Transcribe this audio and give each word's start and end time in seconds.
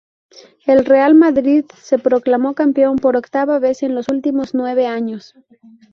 El 0.65 0.85
Real 0.85 1.13
Madrid 1.13 1.65
se 1.79 1.99
proclamó 1.99 2.55
campeón, 2.55 2.95
por 2.95 3.15
octava 3.15 3.59
vez 3.59 3.83
en 3.83 3.93
los 3.93 4.07
últimos 4.09 4.55
nueve 4.55 4.87
años. 4.87 5.35